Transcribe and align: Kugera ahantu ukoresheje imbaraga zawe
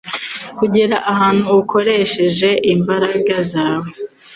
Kugera 0.57 0.95
ahantu 1.11 1.43
ukoresheje 1.61 2.49
imbaraga 2.73 3.35
zawe 3.51 3.89